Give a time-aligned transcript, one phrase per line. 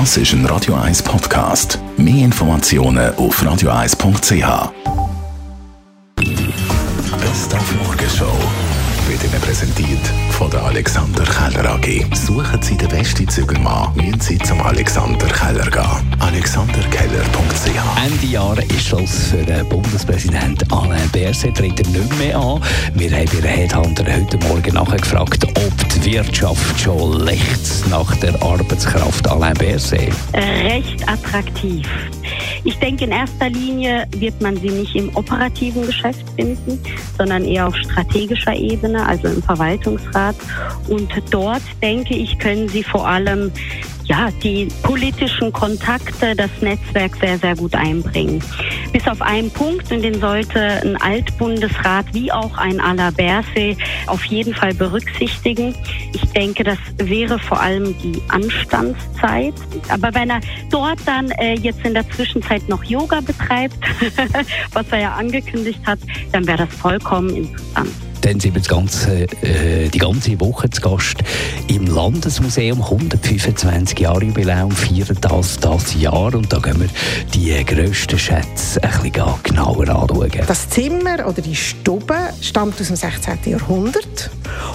[0.00, 1.78] Das ist ein Radio 1 Podcast.
[1.96, 4.72] Mehr Informationen auf radio1.ch.
[6.16, 8.36] Best auf Morgenshow
[9.06, 12.06] wird Ihnen präsentiert von der Alexander Keller AG.
[12.12, 16.16] Suchen Sie den besten Zügelmann, müssen Sie zum Alexander Keller gehen.
[16.18, 22.60] alexanderkeller.ch Ende Jahr ist Schluss für den Bundespräsident Alain Berset, tritt er nicht mehr an.
[22.94, 25.83] Wir haben bei Headhunter heute Morgen nachgefragt, ob
[26.14, 30.12] Wirtschaft schon lechzt nach der Arbeitskraft Alain Berset.
[30.32, 31.88] recht attraktiv.
[32.62, 36.78] Ich denke, in erster Linie wird man sie nicht im operativen Geschäft finden,
[37.18, 40.36] sondern eher auf strategischer Ebene, also im Verwaltungsrat.
[40.86, 43.50] Und dort, denke ich, können sie vor allem
[44.04, 48.42] ja, die politischen Kontakte, das Netzwerk sehr, sehr gut einbringen.
[48.92, 54.54] Bis auf einen Punkt, und den sollte ein Altbundesrat wie auch ein Alaberse auf jeden
[54.54, 55.74] Fall berücksichtigen.
[56.12, 59.54] Ich denke, das wäre vor allem die Anstandszeit.
[59.88, 63.78] Aber wenn er dort dann äh, jetzt in der Zwischenzeit noch Yoga betreibt,
[64.72, 65.98] was er ja angekündigt hat,
[66.32, 67.90] dann wäre das vollkommen interessant.
[68.24, 71.16] Dann sind wir ganze, äh, die ganze Woche zu Gast
[71.68, 72.80] im Landesmuseum.
[72.82, 76.34] 125 Jahre Jubiläum feiern das das Jahr.
[76.34, 76.88] Und da gehen wir
[77.34, 80.30] die grössten Schätze ein bisschen genauer anschauen.
[80.46, 83.38] Das Zimmer oder die Stube stammt aus dem 16.
[83.44, 84.30] Jahrhundert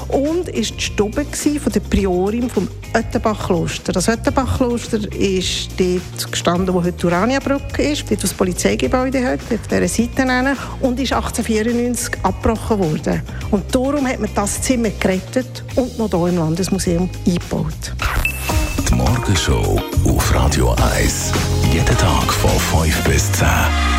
[0.10, 3.94] und ist die Stube von der Priorin vom Öttenbach-Kloster.
[3.94, 9.40] Das Öttenbach-Kloster ist dort gestanden, wo heute die Urania-Brücke ist, dort, wo das Polizeigebäude hat,
[9.50, 10.26] dort dieser Seite
[10.82, 13.22] und ist 1894 abgebrochen worden.
[13.52, 17.94] Und darum hat man das Zimmer gerettet und noch hier im Landesmuseum eingebaut.
[18.90, 21.32] Die Morgenshow auf Radio 1.
[21.72, 23.99] Jeden Tag von 5 bis 10.